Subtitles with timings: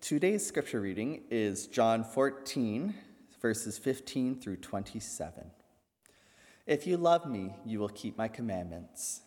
[0.00, 2.94] Today's scripture reading is John 14,
[3.42, 5.50] verses 15 through 27.
[6.66, 9.22] If you love me, you will keep my commandments.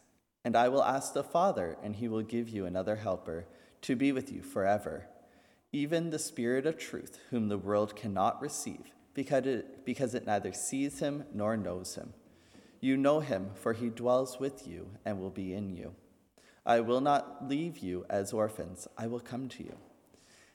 [0.45, 3.47] And I will ask the Father, and he will give you another helper
[3.81, 5.07] to be with you forever,
[5.73, 10.53] even the Spirit of truth, whom the world cannot receive, because it, because it neither
[10.53, 12.13] sees him nor knows him.
[12.79, 15.93] You know him, for he dwells with you and will be in you.
[16.65, 19.75] I will not leave you as orphans, I will come to you.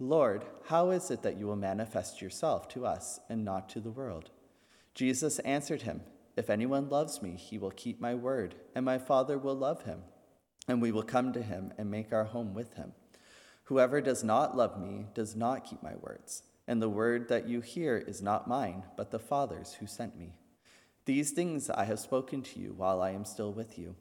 [0.00, 3.90] Lord, how is it that you will manifest yourself to us and not to the
[3.90, 4.30] world?
[4.94, 6.02] Jesus answered him,
[6.36, 10.02] If anyone loves me, he will keep my word, and my Father will love him,
[10.68, 12.92] and we will come to him and make our home with him.
[13.64, 17.60] Whoever does not love me does not keep my words, and the word that you
[17.60, 20.34] hear is not mine, but the Father's who sent me.
[21.06, 23.96] These things I have spoken to you while I am still with you.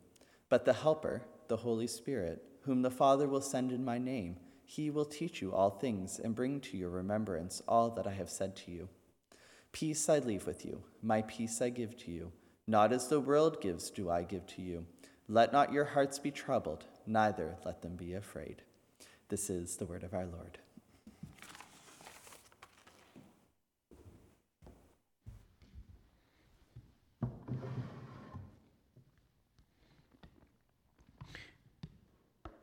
[0.47, 4.37] But the Helper, the Holy Spirit, whom the Father will send in my name,
[4.69, 8.29] he will teach you all things and bring to your remembrance all that I have
[8.29, 8.89] said to you.
[9.71, 12.33] Peace I leave with you, my peace I give to you.
[12.67, 14.85] Not as the world gives, do I give to you.
[15.29, 18.61] Let not your hearts be troubled, neither let them be afraid.
[19.29, 20.57] This is the word of our Lord.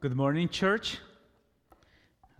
[0.03, 0.99] Good morning, church.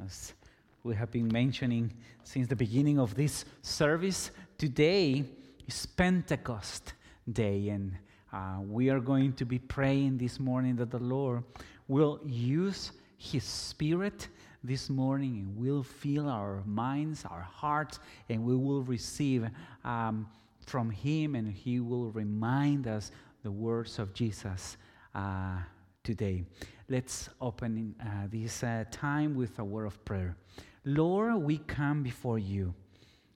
[0.05, 0.35] As
[0.83, 1.93] we have been mentioning
[2.25, 5.25] since the beginning of this service, today
[5.67, 6.93] is Pentecost
[7.33, 7.97] Day, and
[8.33, 11.45] uh, we are going to be praying this morning that the Lord
[11.89, 14.29] will use His Spirit
[14.63, 17.99] this morning and will fill our minds, our hearts,
[18.29, 19.49] and we will receive
[19.85, 20.27] um,
[20.67, 23.11] from Him, and He will remind us
[23.43, 24.77] the words of Jesus
[25.15, 25.59] uh,
[26.05, 26.45] today.
[26.89, 30.37] Let's open uh, this uh, time with a word of prayer.
[30.85, 32.75] Lord, we come before you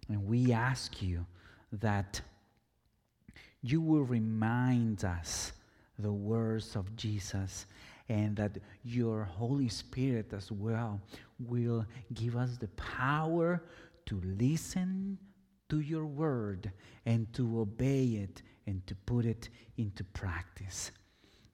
[0.09, 1.25] and we ask you
[1.73, 2.21] that
[3.63, 5.53] you will remind us
[5.99, 7.67] the words of Jesus
[8.09, 11.01] and that your Holy Spirit as well
[11.41, 13.63] will give us the power
[14.07, 15.19] to listen
[15.69, 16.71] to your word
[17.07, 20.93] and to obey it and to put it into practice.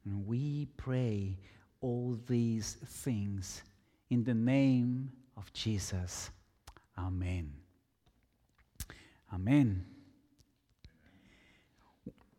[0.05, 1.39] And we pray
[1.81, 3.63] all these things
[4.11, 6.31] in the name of Jesus.
[6.99, 7.53] Amen.
[9.33, 9.85] Amen.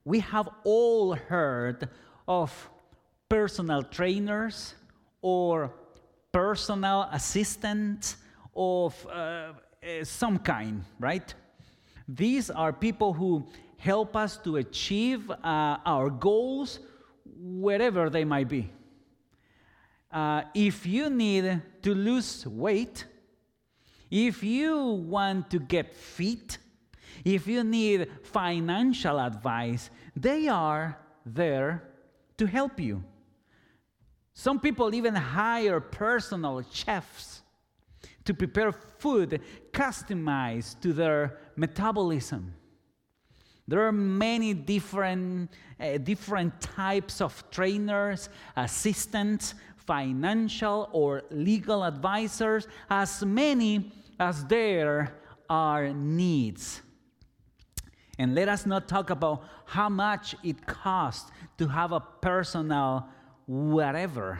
[0.03, 1.90] We have all heard
[2.28, 2.70] of
[3.28, 4.76] personal trainers
[5.22, 5.74] or
[6.32, 8.18] personal assistants
[8.56, 9.53] of uh,
[9.86, 11.34] uh, some kind, right?
[12.08, 13.47] These are people who
[13.78, 16.80] help us to achieve uh, our goals,
[17.38, 18.72] wherever they might be
[20.16, 23.06] uh, if you need to lose weight,
[24.09, 26.57] if you want to get fit,
[27.25, 31.84] if you need financial advice, they are there
[32.38, 33.03] to help you.
[34.34, 37.41] Some people even hire personal chefs
[38.23, 39.41] to prepare food
[39.73, 42.53] customized to their metabolism.
[43.68, 49.56] There are many different, uh, different types of trainers, assistants
[49.86, 55.16] financial or legal advisors, as many as there
[55.50, 56.81] are needs.
[58.18, 63.08] And let us not talk about how much it costs to have a personal
[63.46, 64.40] whatever.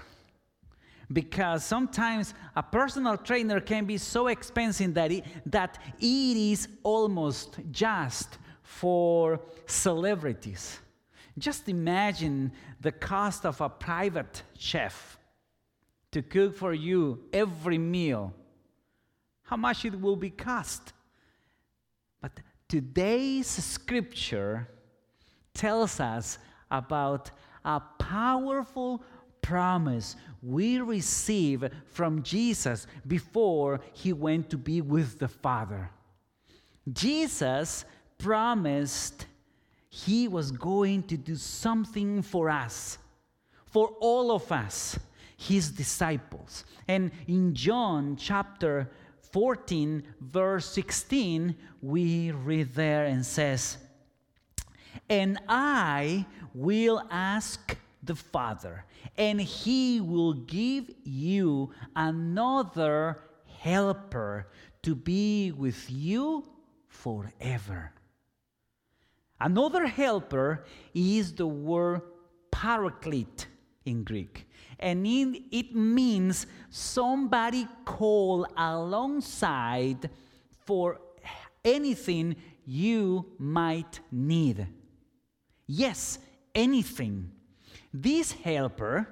[1.12, 7.59] Because sometimes a personal trainer can be so expensive that it, that it is almost
[7.72, 10.79] just for celebrities.
[11.38, 12.51] Just imagine
[12.81, 15.17] the cost of a private chef
[16.12, 18.33] to cook for you every meal,
[19.44, 20.94] how much it will be cost.
[22.21, 22.31] But
[22.67, 24.67] today's scripture
[25.53, 26.39] tells us
[26.71, 27.29] about
[27.63, 29.03] a powerful
[29.41, 35.91] promise we receive from Jesus before he went to be with the Father.
[36.91, 37.85] Jesus
[38.17, 39.25] promised
[39.89, 42.97] he was going to do something for us,
[43.65, 45.00] for all of us
[45.38, 46.65] his disciples.
[46.88, 48.89] And in John chapter
[49.31, 53.77] 14, verse 16, we read there and says,
[55.09, 58.85] And I will ask the Father,
[59.17, 63.19] and he will give you another
[63.59, 64.47] helper
[64.83, 66.47] to be with you
[66.88, 67.91] forever.
[69.40, 72.02] Another helper is the word
[72.52, 73.48] paraclete
[73.86, 74.48] in Greek.
[74.80, 80.10] And it means somebody called alongside
[80.66, 81.00] for
[81.64, 82.36] anything
[82.66, 84.68] you might need.
[85.68, 86.20] Yes,
[86.54, 87.32] anything.
[87.94, 89.08] This helper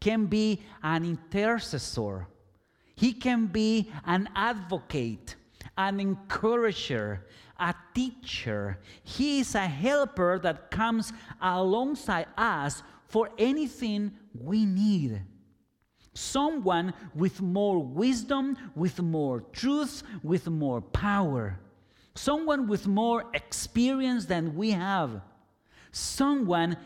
[0.00, 2.26] can be an intercessor,
[2.96, 5.36] he can be an advocate,
[5.78, 7.26] an encourager,
[7.62, 8.78] a teacher.
[9.04, 15.22] He is a helper that comes alongside us for anything we need.
[16.12, 21.58] Someone with more wisdom, with more truth, with more power.
[22.14, 25.22] Someone with more experience than we have.
[25.92, 26.76] Someone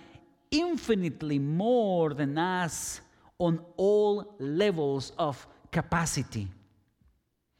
[0.50, 3.00] infinitely more than us
[3.38, 6.48] on all levels of capacity.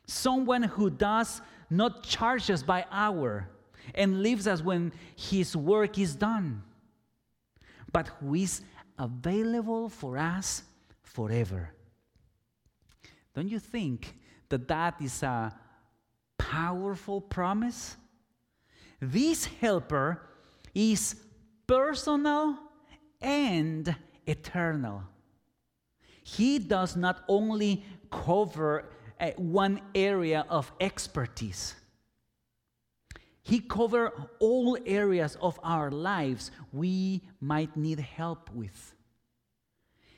[0.07, 1.41] Someone who does
[1.71, 3.49] not charge us by hour
[3.95, 6.63] and leaves us when his work is done,
[7.93, 8.63] but who is
[8.99, 10.63] available for us
[11.03, 11.71] forever.
[13.35, 14.15] Don't you think
[14.49, 15.55] that that is a
[16.39, 17.97] powerful promise?
[19.01, 20.23] This helper
[20.75, 21.17] is
[21.67, 22.59] personal
[23.21, 23.95] and
[24.27, 25.03] eternal.
[26.23, 28.89] He does not only cover
[29.21, 31.75] uh, one area of expertise.
[33.43, 34.11] He covers
[34.41, 38.95] all areas of our lives we might need help with.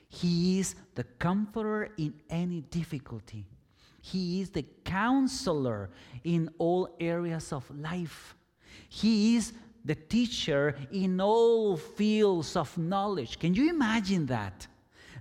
[0.09, 3.45] He is the comforter in any difficulty.
[4.01, 5.91] He is the counselor
[6.25, 8.35] in all areas of life.
[8.89, 9.53] He is
[9.85, 13.39] the teacher in all fields of knowledge.
[13.39, 14.67] Can you imagine that?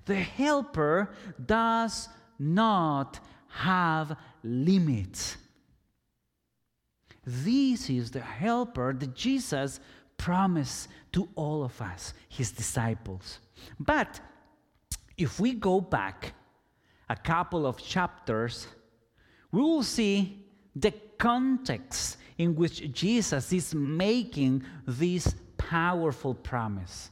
[0.06, 1.10] The helper
[1.46, 2.08] does
[2.40, 3.20] not
[3.58, 5.38] have limits.
[7.26, 9.80] This is the helper that Jesus
[10.18, 13.40] promised to all of us, his disciples.
[13.80, 14.20] But
[15.18, 16.34] if we go back
[17.10, 18.68] a couple of chapters,
[19.52, 20.46] we will see
[20.76, 27.10] the context in which Jesus is making this powerful promise.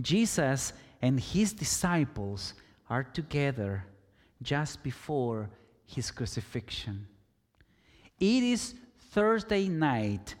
[0.00, 0.72] Jesus
[1.02, 2.54] and his disciples
[2.88, 3.84] are together
[4.42, 5.50] just before
[5.84, 7.06] his crucifixion.
[8.20, 8.74] It is
[9.10, 10.34] Thursday night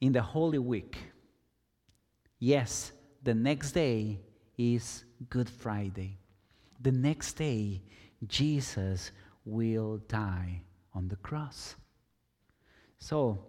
[0.00, 0.96] in the Holy Week.
[2.38, 4.20] Yes, the next day
[4.56, 6.18] is Good Friday.
[6.80, 7.82] The next day,
[8.26, 9.10] Jesus
[9.44, 10.62] will die
[10.94, 11.74] on the cross.
[12.98, 13.44] So,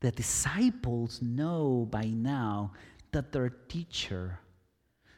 [0.00, 2.72] the disciples know by now
[3.12, 4.38] that their teacher,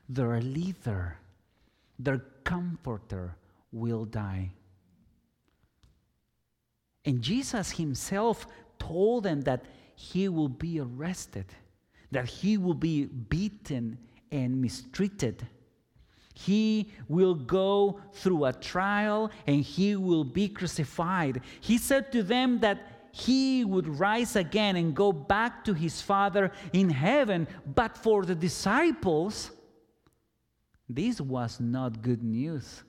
[0.08, 1.18] their leader,
[1.98, 3.36] their comforter
[3.72, 4.52] will die.
[7.04, 8.46] And Jesus himself
[8.78, 9.64] told them that
[9.94, 11.46] he will be arrested,
[12.10, 13.98] that he will be beaten
[14.30, 15.46] and mistreated.
[16.34, 21.40] He will go through a trial and he will be crucified.
[21.60, 26.52] He said to them that he would rise again and go back to his Father
[26.72, 27.48] in heaven.
[27.74, 29.50] But for the disciples,
[30.88, 32.82] this was not good news.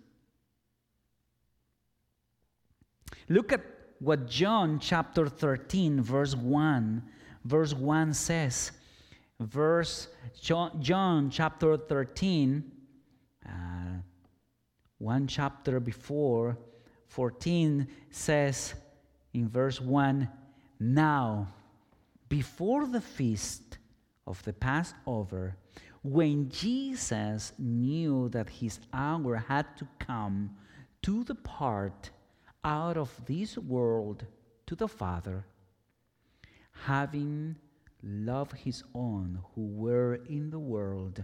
[3.27, 3.61] Look at
[3.99, 7.03] what John chapter 13, verse 1,
[7.43, 8.71] verse 1 says.
[9.39, 10.07] Verse
[10.41, 12.71] John, John chapter 13,
[13.45, 13.49] uh,
[14.97, 16.57] one chapter before,
[17.07, 18.73] 14 says
[19.33, 20.29] in verse 1
[20.79, 21.47] Now,
[22.27, 23.77] before the feast
[24.27, 25.55] of the Passover,
[26.01, 30.51] when Jesus knew that his hour had to come
[31.01, 32.11] to depart
[32.63, 34.25] out of this world
[34.67, 35.45] to the Father,
[36.71, 37.55] having
[38.01, 41.23] loved his own who were in the world,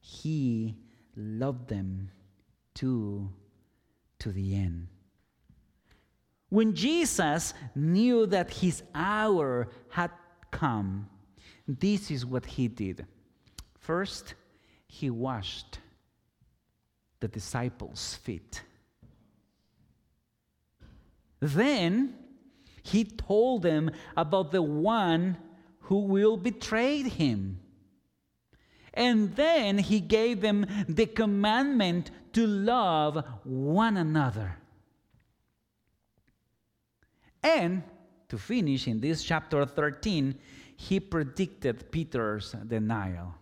[0.00, 0.76] he
[1.16, 2.10] loved them
[2.74, 3.30] to,
[4.18, 4.88] to the end.
[6.48, 10.10] When Jesus knew that his hour had
[10.50, 11.08] come,
[11.66, 13.06] this is what he did.
[13.86, 14.34] First,
[14.88, 15.78] he washed
[17.20, 18.64] the disciples' feet.
[21.38, 22.16] Then
[22.82, 25.36] he told them about the one
[25.82, 27.60] who will betray him.
[28.92, 34.56] And then he gave them the commandment to love one another.
[37.40, 37.84] And
[38.30, 40.34] to finish in this chapter 13,
[40.74, 43.32] he predicted Peter's denial.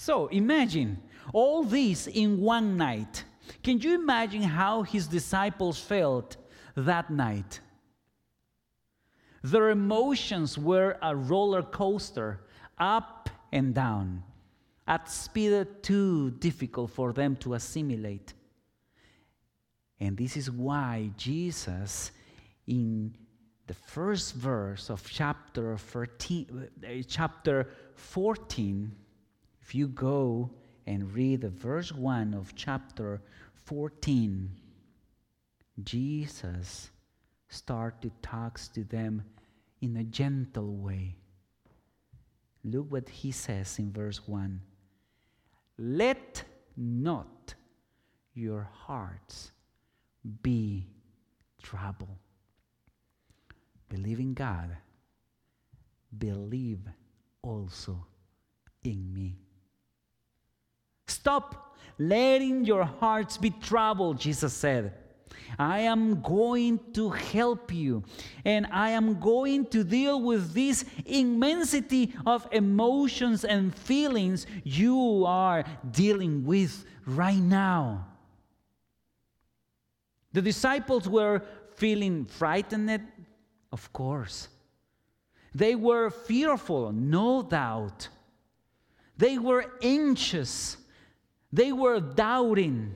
[0.00, 0.96] So imagine
[1.34, 3.22] all this in one night.
[3.62, 6.38] Can you imagine how his disciples felt
[6.74, 7.60] that night?
[9.42, 12.40] Their emotions were a roller coaster,
[12.78, 14.22] up and down,
[14.88, 18.32] at speed too difficult for them to assimilate.
[20.00, 22.10] And this is why Jesus,
[22.66, 23.14] in
[23.66, 28.96] the first verse of chapter 14, uh, chapter 14,
[29.70, 30.50] if you go
[30.88, 33.22] and read the verse 1 of chapter
[33.66, 34.50] 14,
[35.84, 36.90] Jesus
[37.48, 39.22] start to talk to them
[39.80, 41.14] in a gentle way.
[42.64, 44.60] Look what he says in verse 1
[45.78, 46.42] Let
[46.76, 47.54] not
[48.34, 49.52] your hearts
[50.42, 50.88] be
[51.62, 52.18] troubled.
[53.88, 54.76] Believe in God,
[56.18, 56.80] believe
[57.44, 58.04] also
[58.82, 59.38] in me.
[61.20, 64.94] Stop letting your hearts be troubled, Jesus said.
[65.58, 68.04] I am going to help you.
[68.46, 75.62] And I am going to deal with this immensity of emotions and feelings you are
[75.90, 78.06] dealing with right now.
[80.32, 81.42] The disciples were
[81.76, 83.02] feeling frightened,
[83.70, 84.48] of course.
[85.54, 88.08] They were fearful, no doubt.
[89.18, 90.78] They were anxious.
[91.52, 92.94] They were doubting.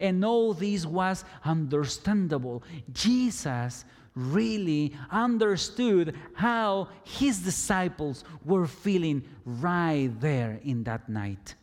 [0.00, 2.62] And all this was understandable.
[2.92, 11.54] Jesus really understood how his disciples were feeling right there in that night.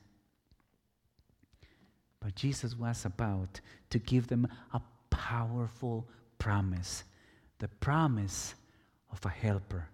[2.19, 6.07] But Jesus was about to give them a powerful
[6.38, 7.03] promise
[7.60, 8.55] the promise
[9.12, 9.88] of a helper.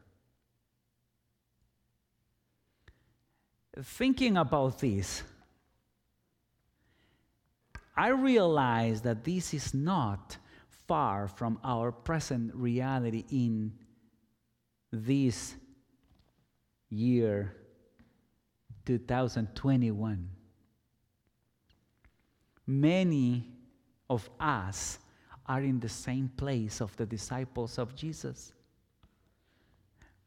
[3.81, 5.23] Thinking about this,
[7.95, 10.37] I realize that this is not
[10.87, 13.73] far from our present reality in
[14.91, 15.55] this
[16.89, 17.55] year
[18.85, 20.29] 2021.
[22.67, 23.47] Many
[24.09, 24.99] of us
[25.45, 28.53] are in the same place of the disciples of Jesus.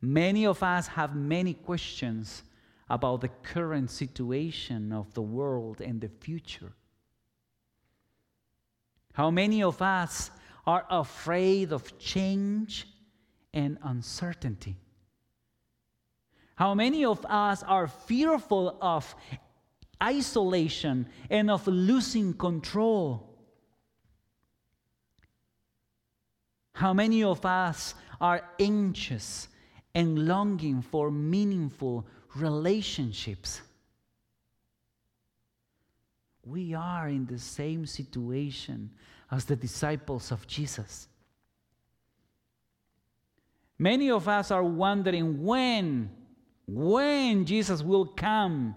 [0.00, 2.42] Many of us have many questions
[2.90, 6.72] about the current situation of the world and the future.
[9.14, 10.32] How many of us
[10.66, 12.88] are afraid of change
[13.52, 14.76] and uncertainty?
[16.56, 19.14] How many of us are fearful of
[20.02, 23.38] isolation and of losing control?
[26.74, 29.46] How many of us are anxious
[29.94, 32.04] and longing for meaningful
[32.34, 33.62] relationships?
[36.44, 38.90] We are in the same situation
[39.30, 41.08] as the disciples of Jesus.
[43.78, 46.10] Many of us are wondering when,
[46.66, 48.76] when Jesus will come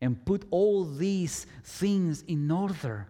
[0.00, 3.08] and put all these things in order.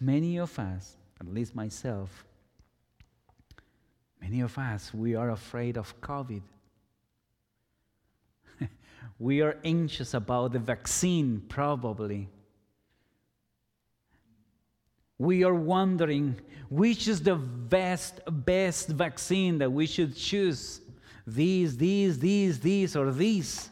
[0.00, 2.24] Many of us, at least myself,
[4.20, 6.42] many of us, we are afraid of COVID.
[9.18, 12.28] We are anxious about the vaccine, probably.
[15.18, 16.40] We are wondering
[16.70, 20.80] which is the best, best vaccine that we should choose.
[21.26, 23.68] These, these, these, these, or these.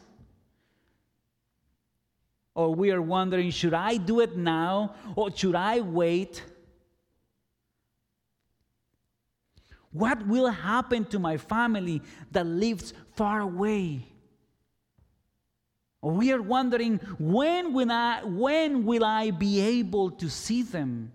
[2.53, 6.43] Or we are wondering should I do it now or should I wait?
[9.91, 14.05] What will happen to my family that lives far away?
[16.01, 21.11] We are wondering when will I, when will I be able to see them?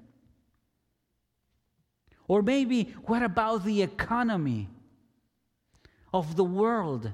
[2.27, 4.69] Or maybe what about the economy
[6.13, 7.13] of the world?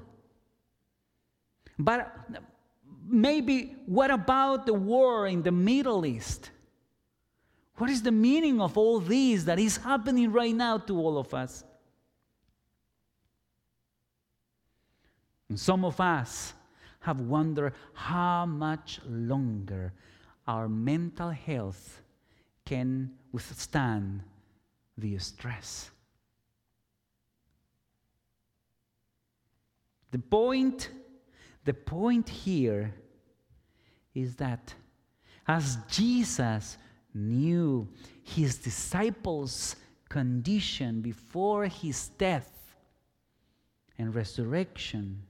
[1.77, 2.15] But
[3.07, 6.51] maybe what about the war in the Middle East?
[7.77, 11.33] What is the meaning of all this that is happening right now to all of
[11.33, 11.63] us?
[15.47, 16.53] And some of us
[17.01, 19.93] have wondered how much longer
[20.47, 22.01] our mental health
[22.65, 24.21] can withstand
[24.97, 25.91] the stress.
[30.11, 30.89] The point,
[31.65, 32.93] the point here
[34.13, 34.73] is that
[35.47, 36.77] as Jesus
[37.13, 37.87] knew
[38.23, 39.75] his disciples'
[40.09, 42.75] condition before his death
[43.97, 45.23] and resurrection,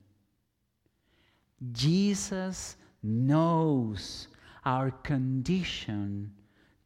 [1.72, 4.28] Jesus knows
[4.66, 6.34] our condition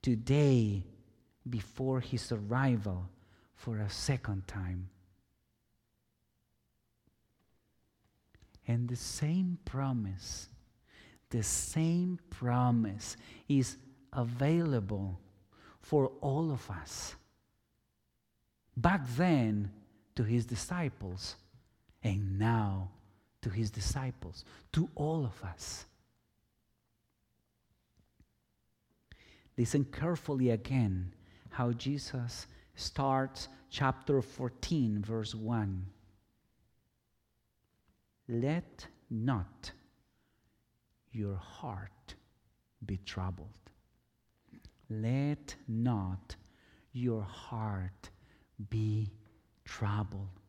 [0.02, 0.84] today
[1.50, 3.10] before his arrival
[3.56, 4.90] for a second time.
[8.68, 10.50] And the same promise,
[11.30, 13.18] the same promise
[13.50, 13.78] is
[14.14, 15.20] available
[15.82, 17.16] for all of us.
[18.78, 19.72] Back then
[20.16, 21.36] to his disciples,
[22.04, 22.90] and now
[23.44, 25.86] to his disciples, to all of us.
[29.58, 31.14] Listen carefully again
[31.50, 35.86] how Jesus starts chapter 14, verse 1.
[38.28, 39.72] Let not
[41.12, 42.16] your heart
[42.86, 43.50] be troubled.
[44.90, 46.36] Let not
[46.94, 48.10] your heart
[48.70, 49.12] be
[49.66, 50.40] troubled.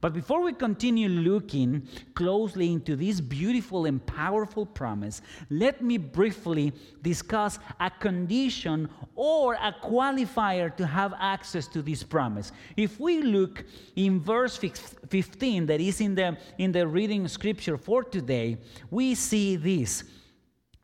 [0.00, 6.72] But before we continue looking closely into this beautiful and powerful promise, let me briefly
[7.02, 12.52] discuss a condition or a qualifier to have access to this promise.
[12.76, 13.64] If we look
[13.96, 18.58] in verse 15 that is in the in the reading scripture for today,
[18.90, 20.04] we see this.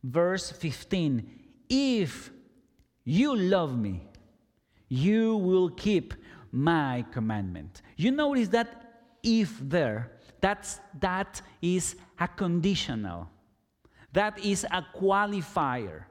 [0.02, 1.30] Verse 15,
[1.68, 2.30] if
[3.04, 4.06] you love me,
[4.88, 6.14] you will keep
[6.52, 7.83] my commandment.
[7.97, 8.83] You notice that
[9.24, 10.12] if there.
[10.40, 13.28] That's, that is a conditional.
[14.12, 16.04] That is a qualifier.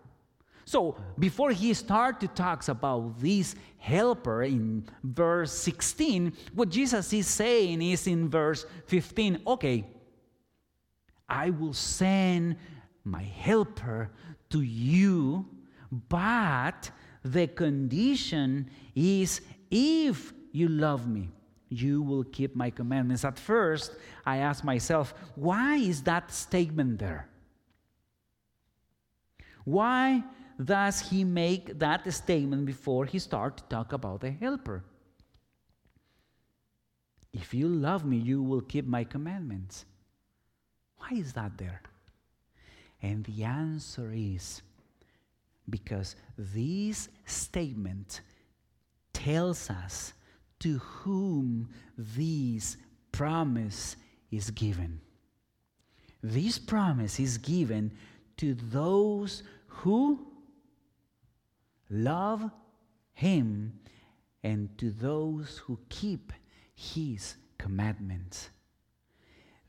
[0.65, 7.27] So before he starts to talk about this helper in verse 16, what Jesus is
[7.27, 9.85] saying is in verse 15, okay,
[11.29, 12.57] I will send
[13.03, 14.09] my helper
[14.49, 15.45] to you,
[16.09, 16.89] but
[17.23, 21.29] the condition is if you love me
[21.81, 23.25] you will keep my commandments.
[23.25, 23.91] At first,
[24.25, 27.27] I asked myself, why is that statement there?
[29.65, 30.23] Why
[30.63, 34.83] does he make that statement before he starts to talk about the helper?
[37.33, 39.85] If you love me, you will keep my commandments.
[40.97, 41.81] Why is that there?
[43.01, 44.61] And the answer is
[45.69, 48.21] because this statement
[49.11, 50.13] tells us
[50.63, 52.77] to whom this
[53.11, 53.97] promise
[54.31, 55.01] is given.
[56.21, 57.91] This promise is given
[58.37, 60.25] to those who
[61.89, 62.49] love
[63.13, 63.73] Him
[64.41, 66.31] and to those who keep
[66.73, 68.49] His commandments.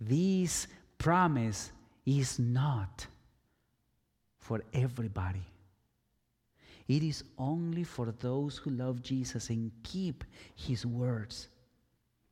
[0.00, 1.72] This promise
[2.06, 3.08] is not
[4.38, 5.42] for everybody.
[6.86, 11.48] It is only for those who love Jesus and keep his words.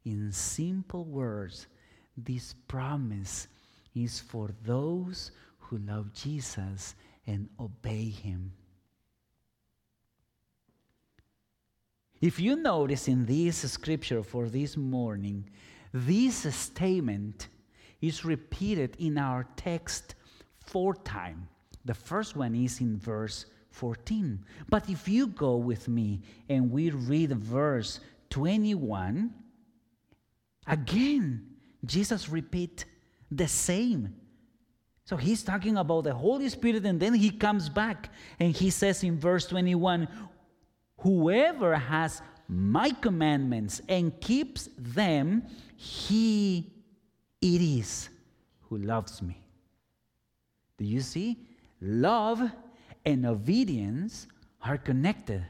[0.05, 1.69] In simple words,
[2.17, 3.49] this promise
[3.95, 6.95] is for those who love Jesus
[7.27, 8.53] and obey him.
[12.21, 15.49] If you notice in this scripture for this morning,
[15.93, 17.49] this statement
[18.01, 20.15] is repeated in our text
[20.67, 21.47] four times.
[21.85, 24.45] The first one is in verse 14.
[24.69, 29.33] But if you go with me and we read verse 21,
[30.67, 31.47] again,
[31.85, 32.85] Jesus repeat
[33.31, 34.15] the same.
[35.05, 39.03] So he's talking about the Holy Spirit, and then he comes back and he says
[39.03, 40.09] in verse 21
[40.99, 45.43] Whoever has my commandments and keeps them,
[45.77, 46.73] he
[47.41, 48.09] it is
[48.69, 49.43] who loves me.
[50.79, 51.39] Do you see?
[51.81, 52.51] Love
[53.05, 54.27] and obedience
[54.63, 55.45] are connected.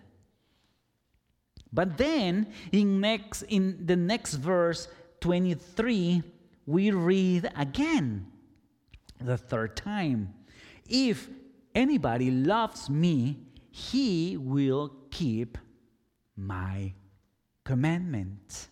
[1.73, 4.88] But then in next in the next verse
[5.21, 6.23] 23
[6.67, 8.27] we read again
[9.21, 10.35] the third time.
[10.88, 11.29] If
[11.75, 13.38] anybody loves me
[13.71, 15.57] he will keep
[16.37, 16.93] my
[17.65, 18.69] commandments.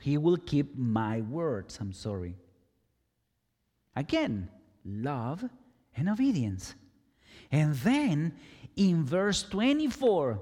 [0.00, 1.78] He will keep my words.
[1.80, 2.36] I'm sorry.
[3.94, 4.48] Again
[4.84, 5.44] love
[5.96, 6.74] and obedience
[7.50, 8.32] and then
[8.76, 10.40] in verse 24,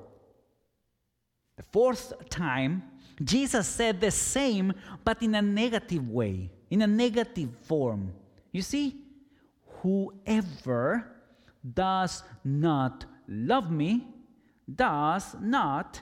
[1.57, 2.83] the fourth time,
[3.23, 4.73] Jesus said the same,
[5.05, 8.13] but in a negative way, in a negative form.
[8.51, 8.97] You see,
[9.83, 11.11] whoever
[11.73, 14.09] does not love me
[14.75, 16.01] does not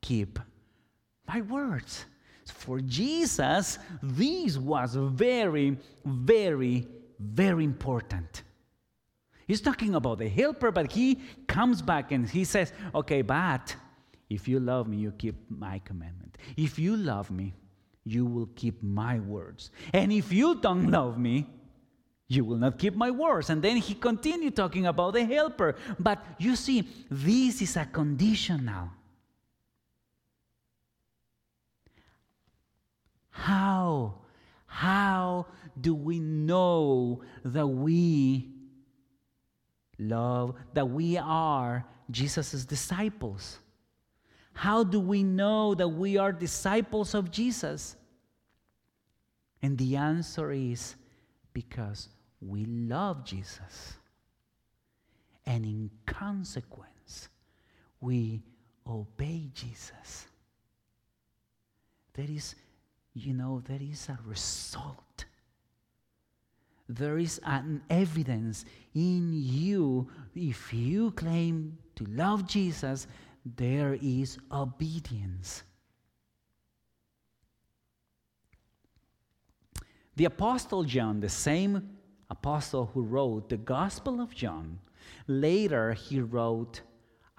[0.00, 0.38] keep
[1.26, 2.04] my words.
[2.46, 6.86] For Jesus, this was very, very,
[7.18, 8.42] very important.
[9.50, 13.74] He's talking about the helper, but he comes back and he says, Okay, but
[14.28, 16.38] if you love me, you keep my commandment.
[16.56, 17.54] If you love me,
[18.04, 19.72] you will keep my words.
[19.92, 21.48] And if you don't love me,
[22.28, 23.50] you will not keep my words.
[23.50, 25.74] And then he continued talking about the helper.
[25.98, 28.90] But you see, this is a conditional.
[33.30, 34.14] How?
[34.66, 35.46] How
[35.80, 38.59] do we know that we
[40.00, 43.58] love, that we are Jesus' disciples?
[44.52, 47.96] How do we know that we are disciples of Jesus?
[49.62, 50.96] And the answer is
[51.52, 52.08] because
[52.40, 53.94] we love Jesus.
[55.46, 57.28] And in consequence,
[58.00, 58.42] we
[58.86, 60.26] obey Jesus.
[62.14, 62.54] There is,
[63.14, 65.04] you know, there is a result.
[66.90, 70.08] There is an evidence in you.
[70.34, 73.06] If you claim to love Jesus,
[73.44, 75.62] there is obedience.
[80.16, 81.96] The Apostle John, the same
[82.28, 84.80] apostle who wrote the Gospel of John,
[85.28, 86.80] later he wrote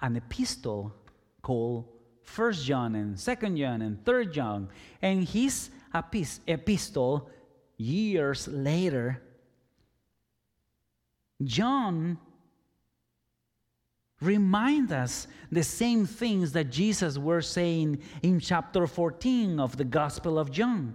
[0.00, 0.94] an epistle
[1.42, 1.88] called
[2.22, 4.70] First John and Second John and Third John.
[5.02, 7.28] And his epistle,
[7.76, 9.20] years later,
[11.44, 12.18] John
[14.20, 20.38] reminds us the same things that Jesus were saying in chapter 14 of the Gospel
[20.38, 20.94] of John.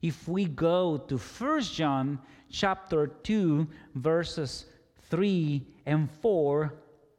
[0.00, 4.66] If we go to 1 John chapter 2 verses
[5.10, 6.74] 3 and 4,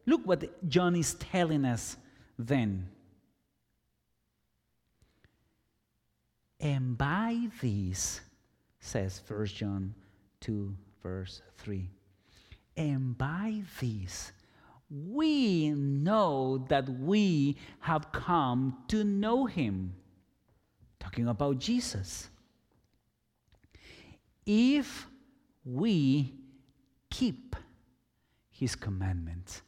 [0.05, 1.97] look what John is telling us
[2.39, 2.87] then.
[6.59, 8.21] And by these,
[8.79, 9.93] says 1 John
[10.41, 11.87] 2, verse 3,
[12.77, 14.31] and by this,
[14.89, 19.95] we know that we have come to know him.
[20.99, 22.29] Talking about Jesus.
[24.45, 25.07] If
[25.65, 26.33] we
[27.09, 27.55] keep
[28.51, 29.61] his commandments.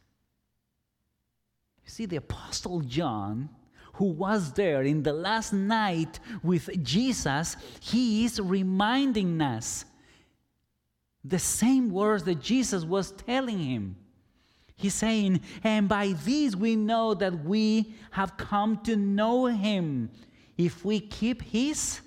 [1.83, 3.49] You see, the Apostle John,
[3.93, 9.85] who was there in the last night with Jesus, he is reminding us
[11.29, 13.95] the same words that Jesus was telling him.
[14.75, 20.09] He's saying, and by these we know that we have come to know him
[20.57, 21.99] if we keep his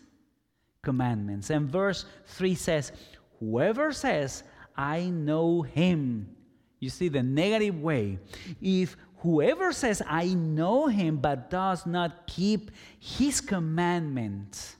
[0.82, 1.50] commandments.
[1.50, 2.92] And verse 3 says,
[3.38, 4.42] Whoever says,
[4.76, 6.34] I know him,
[6.80, 8.18] you see the negative way.
[8.60, 14.76] If whoever says, I know him, but does not keep his commandments,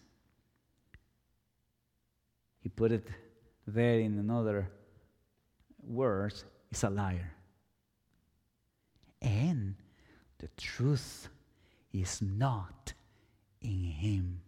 [2.61, 3.07] he put it
[3.67, 4.71] there in another
[5.83, 7.33] words, is a liar
[9.23, 9.77] and
[10.39, 11.29] the truth
[11.93, 12.93] is not
[13.61, 14.41] in him.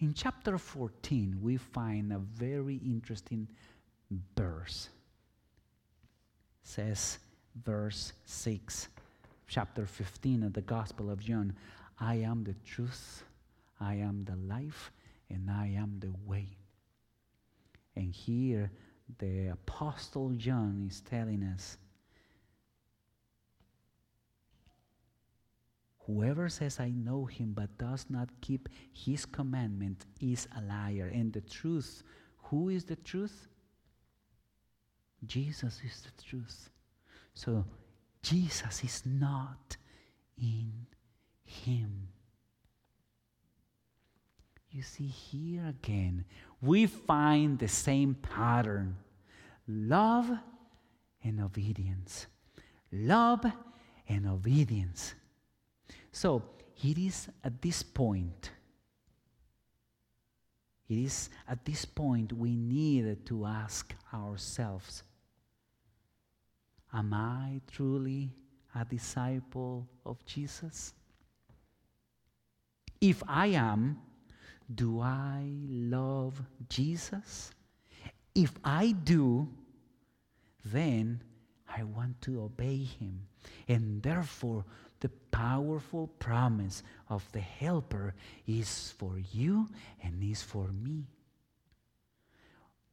[0.00, 3.48] In chapter 14, we find a very interesting
[4.36, 4.88] verse.
[6.62, 7.18] It says,
[7.64, 8.88] verse 6,
[9.46, 11.54] chapter 15 of the Gospel of John
[12.00, 13.22] I am the truth,
[13.80, 14.90] I am the life,
[15.34, 16.56] and I am the way.
[17.96, 18.70] And here,
[19.18, 21.76] the Apostle John is telling us
[26.06, 31.10] Whoever says, I know him, but does not keep his commandment is a liar.
[31.12, 32.02] And the truth,
[32.44, 33.48] who is the truth?
[35.24, 36.68] Jesus is the truth.
[37.32, 37.64] So
[38.22, 39.78] Jesus is not
[40.36, 40.86] in
[41.44, 42.08] him.
[44.74, 46.24] You see, here again,
[46.60, 48.96] we find the same pattern
[49.68, 50.28] love
[51.22, 52.26] and obedience.
[52.90, 53.46] Love
[54.08, 55.14] and obedience.
[56.10, 56.42] So,
[56.82, 58.50] it is at this point,
[60.88, 65.04] it is at this point we need to ask ourselves
[66.92, 68.32] Am I truly
[68.74, 70.94] a disciple of Jesus?
[73.00, 73.98] If I am,
[74.72, 77.50] do I love Jesus?
[78.34, 79.48] If I do,
[80.64, 81.22] then
[81.68, 83.26] I want to obey him.
[83.68, 84.64] And therefore,
[85.00, 88.14] the powerful promise of the Helper
[88.46, 89.68] is for you
[90.02, 91.04] and is for me.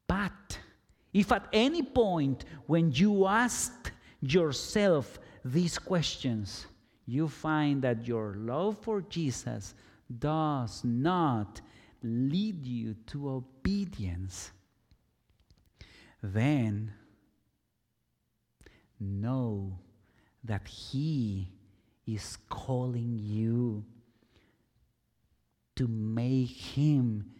[0.08, 0.60] But
[1.14, 6.66] if at any point when you ask yourself these questions,
[7.06, 9.74] you find that your love for Jesus
[10.12, 11.62] does not
[12.04, 14.52] lead you to obedience,
[16.22, 16.94] then
[19.00, 19.80] know
[20.44, 21.50] that He
[22.06, 23.86] is calling you
[25.76, 27.32] to make Him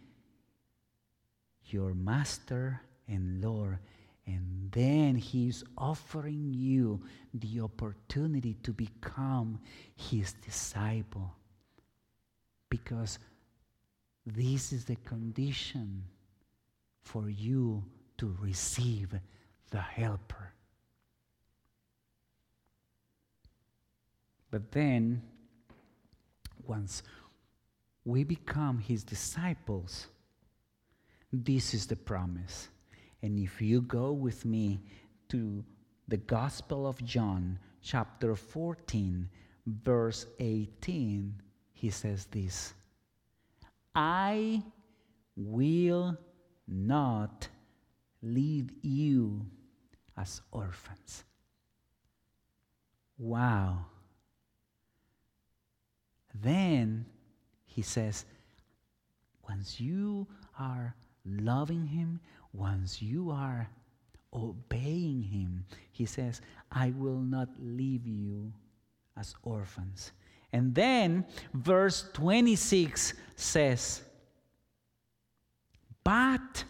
[1.66, 3.78] your Master and Lord.
[4.26, 7.02] And then He is offering you
[7.34, 9.58] the opportunity to become
[9.96, 11.34] His disciple.
[12.72, 13.18] Because
[14.24, 16.04] this is the condition
[17.02, 17.84] for you
[18.16, 19.12] to receive
[19.68, 20.54] the Helper.
[24.50, 25.20] But then,
[26.66, 27.02] once
[28.06, 30.06] we become his disciples,
[31.30, 32.68] this is the promise.
[33.20, 34.80] And if you go with me
[35.28, 35.62] to
[36.08, 39.28] the Gospel of John, chapter 14,
[39.66, 41.34] verse 18,
[41.82, 42.74] he says this
[43.92, 44.62] I
[45.36, 46.16] will
[46.68, 47.48] not
[48.22, 49.44] leave you
[50.16, 51.24] as orphans.
[53.18, 53.86] Wow.
[56.32, 57.04] Then
[57.66, 58.26] he says,
[59.48, 60.28] once you
[60.60, 60.94] are
[61.26, 62.20] loving him,
[62.52, 63.68] once you are
[64.32, 66.40] obeying him, he says,
[66.70, 68.52] I will not leave you
[69.16, 70.12] as orphans.
[70.52, 74.02] And then verse 26 says,
[76.04, 76.64] But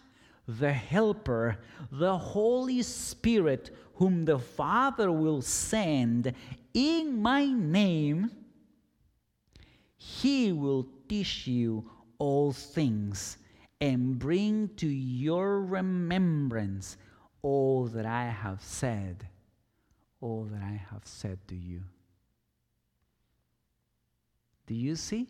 [0.46, 1.58] the Helper,
[1.90, 6.32] the Holy Spirit, whom the Father will send
[6.74, 8.30] in my name,
[9.96, 13.38] he will teach you all things
[13.80, 16.96] and bring to your remembrance
[17.42, 19.26] all that I have said,
[20.20, 21.82] all that I have said to you.
[24.72, 25.28] Do you see?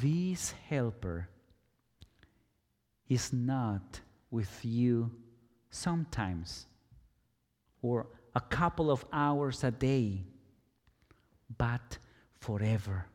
[0.00, 1.28] This helper
[3.08, 5.10] is not with you
[5.68, 6.66] sometimes
[7.82, 10.22] or a couple of hours a day,
[11.56, 11.98] but
[12.38, 13.06] forever.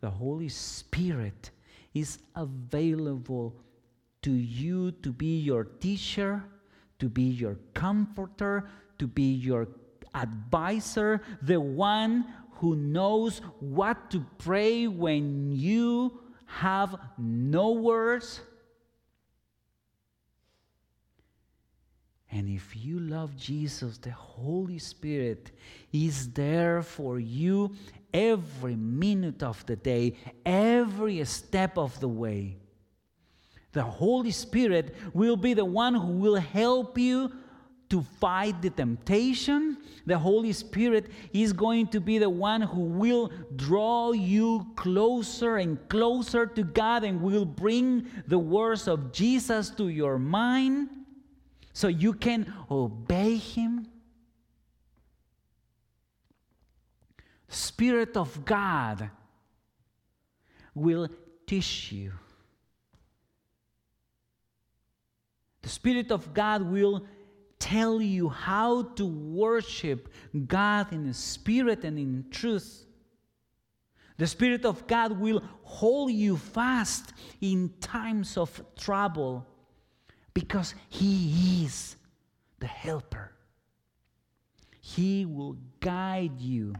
[0.00, 1.52] The Holy Spirit
[1.94, 3.54] is available
[4.22, 6.42] to you to be your teacher,
[6.98, 9.68] to be your comforter, to be your
[10.14, 18.40] advisor, the one who knows what to pray when you have no words.
[22.30, 25.50] And if you love Jesus, the Holy Spirit
[25.92, 27.74] is there for you
[28.14, 32.56] every minute of the day, every step of the way.
[33.72, 37.32] The Holy Spirit will be the one who will help you
[37.92, 39.76] to fight the temptation.
[40.06, 45.76] The Holy Spirit is going to be the one who will draw you closer and
[45.90, 50.88] closer to God and will bring the words of Jesus to your mind
[51.74, 53.86] so you can obey Him.
[57.46, 59.10] Spirit of God
[60.74, 61.10] will
[61.46, 62.12] teach you.
[65.60, 67.04] The Spirit of God will
[67.62, 70.12] tell you how to worship
[70.48, 72.86] God in spirit and in truth.
[74.18, 79.46] The Spirit of God will hold you fast in times of trouble
[80.34, 81.96] because He is
[82.58, 83.32] the helper.
[84.80, 86.74] He will guide you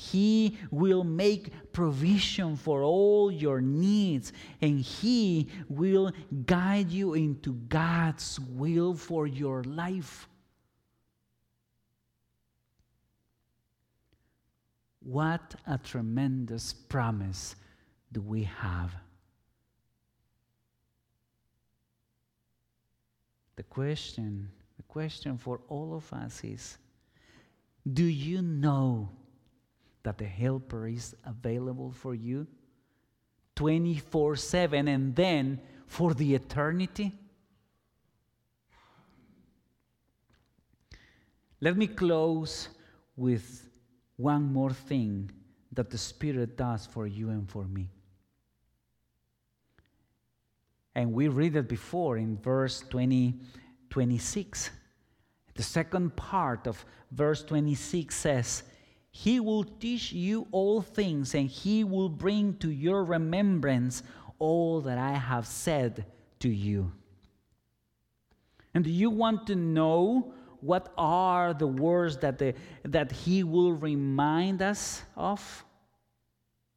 [0.00, 4.32] he will make provision for all your needs,
[4.62, 6.10] and He will
[6.46, 10.26] guide you into God's will for your life.
[15.00, 17.54] What a tremendous promise
[18.10, 18.94] do we have!
[23.56, 26.78] The question, the question for all of us is
[27.92, 29.10] do you know
[30.02, 32.46] that the helper is available for you
[33.56, 37.12] 24 7 and then for the eternity?
[41.60, 42.68] Let me close
[43.16, 43.68] with
[44.16, 45.30] one more thing
[45.72, 47.90] that the Spirit does for you and for me.
[50.94, 53.40] And we read it before in verse 20,
[53.90, 54.70] 26.
[55.54, 58.62] The second part of verse 26 says,
[59.10, 64.02] he will teach you all things, and He will bring to your remembrance
[64.38, 66.06] all that I have said
[66.40, 66.92] to you.
[68.72, 73.72] And do you want to know what are the words that, the, that he will
[73.72, 75.64] remind us of?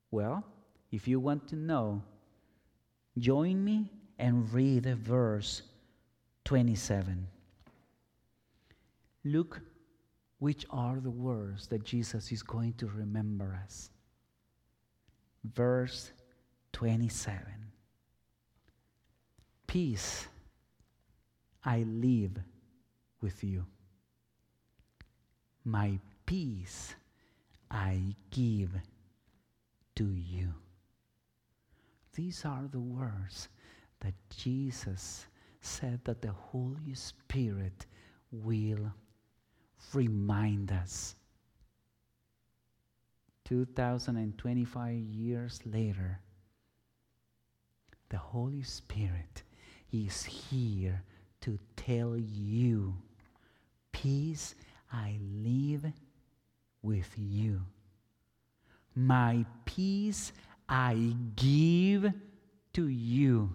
[0.10, 0.44] Well,
[0.92, 2.02] if you want to know,
[3.18, 5.62] join me and read the verse
[6.46, 7.28] 27.
[9.26, 9.62] Look
[10.44, 13.90] which are the words that Jesus is going to remember us.
[15.46, 16.12] Verse
[16.74, 17.42] 27
[19.68, 20.28] Peace
[21.64, 22.40] I live
[23.22, 23.66] with you,
[25.64, 26.94] my peace
[27.72, 28.72] I give
[29.96, 30.54] to you.
[32.16, 33.48] These are the words
[34.02, 35.26] that Jesus
[35.62, 37.86] said that the Holy Spirit
[38.30, 38.92] will
[39.94, 41.16] remind us.
[43.46, 46.20] 2025 years later,
[48.10, 49.44] the Holy Spirit
[49.92, 51.04] is here
[51.42, 52.96] to tell you,
[53.92, 54.56] Peace
[54.92, 55.86] I live
[56.82, 57.62] with you.
[58.96, 60.32] My peace
[60.68, 62.12] I give
[62.74, 63.50] to you.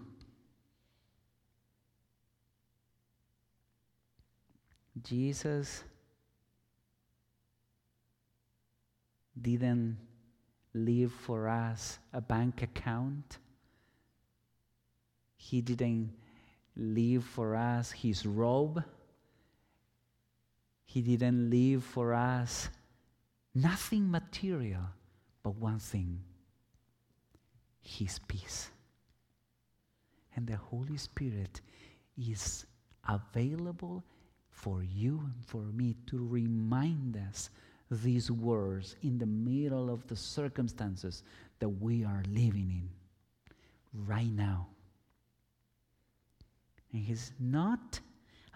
[5.03, 5.83] Jesus
[9.41, 9.97] didn't
[10.73, 13.37] leave for us a bank account.
[15.35, 16.13] He didn't
[16.75, 18.83] leave for us his robe.
[20.85, 22.69] He didn't leave for us
[23.53, 24.83] nothing material,
[25.43, 26.21] but one thing
[27.81, 28.69] his peace.
[30.35, 31.61] And the Holy Spirit
[32.17, 32.65] is
[33.07, 34.03] available
[34.49, 37.49] for you and for me to remind us
[37.89, 41.23] these words in the middle of the circumstances
[41.59, 42.89] that we are living in
[43.93, 44.67] right now.
[46.93, 47.99] And He's not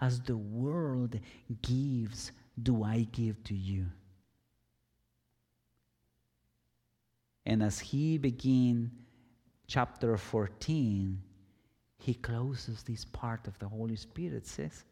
[0.00, 1.18] as the world
[1.62, 3.86] gives, do I give to you.
[7.46, 8.90] And as he begin
[9.66, 11.20] chapter 14,
[11.98, 14.84] he closes this part of the Holy Spirit, says,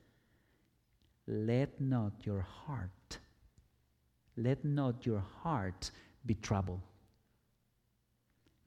[1.26, 3.18] Let not your heart
[4.36, 5.90] let not your heart
[6.24, 6.80] be troubled,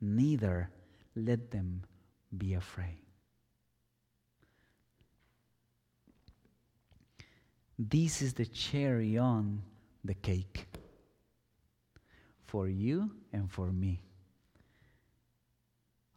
[0.01, 0.69] neither
[1.15, 1.83] let them
[2.37, 2.99] be afraid.
[7.77, 9.61] This is the cherry on
[10.03, 10.67] the cake
[12.45, 14.01] for you and for me.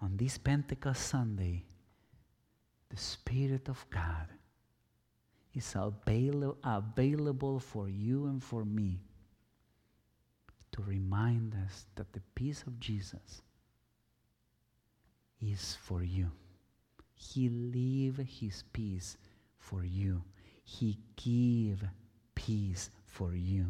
[0.01, 1.65] On this Pentecost Sunday,
[2.89, 4.29] the Spirit of God
[5.53, 9.01] is avail- available for you and for me
[10.79, 13.43] to remind us that the peace of Jesus
[15.41, 16.31] is for you.
[17.17, 19.17] He leave his peace
[19.59, 20.23] for you.
[20.62, 21.83] He give
[22.37, 23.67] peace for you.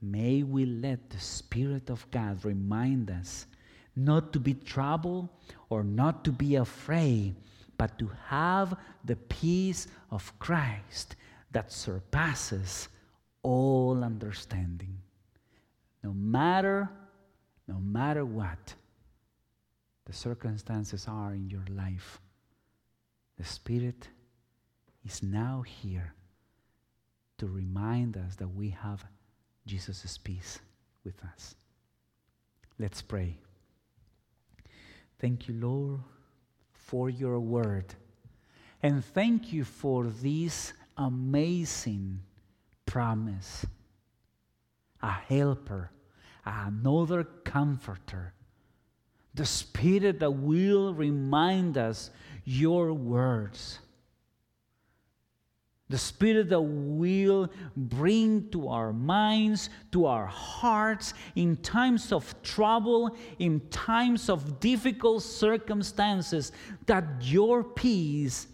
[0.00, 3.46] May we let the Spirit of God remind us
[3.96, 5.28] not to be troubled
[5.68, 7.34] or not to be afraid,
[7.76, 11.16] but to have the peace of Christ
[11.50, 12.88] that surpasses
[13.46, 14.98] all understanding.
[16.02, 16.90] No matter,
[17.68, 18.74] no matter what
[20.04, 22.20] the circumstances are in your life,
[23.38, 24.08] the Spirit
[25.04, 26.12] is now here
[27.38, 29.04] to remind us that we have
[29.64, 30.58] Jesus' peace
[31.04, 31.54] with us.
[32.80, 33.38] Let's pray.
[35.20, 36.00] Thank you, Lord,
[36.72, 37.94] for your word.
[38.82, 42.20] And thank you for this amazing
[42.86, 43.66] promise
[45.02, 45.90] a helper,
[46.44, 48.32] another comforter,
[49.34, 52.10] the Spirit that will remind us
[52.44, 53.78] your words.
[55.88, 63.16] The Spirit that will bring to our minds, to our hearts, in times of trouble,
[63.38, 66.50] in times of difficult circumstances,
[66.86, 68.48] that your peace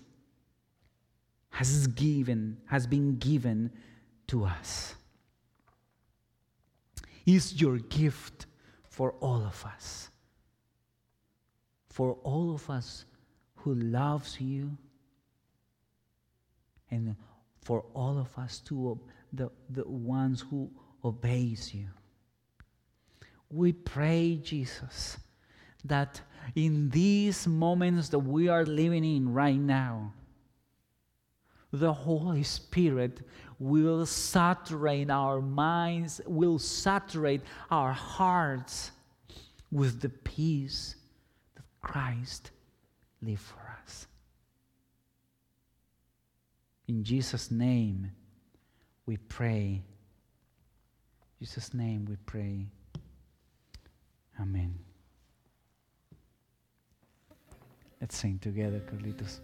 [1.50, 3.70] has given, has been given
[4.32, 4.94] to us.
[7.26, 8.46] Is your gift
[8.88, 10.08] for all of us.
[11.90, 13.04] For all of us
[13.56, 14.70] who loves you
[16.90, 17.14] and
[17.60, 18.98] for all of us to
[19.34, 20.70] the, the ones who
[21.04, 21.88] obeys you.
[23.50, 25.18] We pray, Jesus,
[25.84, 26.22] that
[26.54, 30.14] in these moments that we are living in right now,
[31.72, 33.20] the Holy Spirit
[33.62, 38.90] will saturate our minds, will saturate our hearts
[39.70, 40.96] with the peace
[41.54, 42.50] that Christ
[43.22, 44.08] lived for us.
[46.88, 48.10] In Jesus' name
[49.06, 49.82] we pray.
[51.38, 52.66] Jesus' name we pray.
[54.40, 54.76] Amen.
[58.00, 59.38] Let's sing together, Carlitos.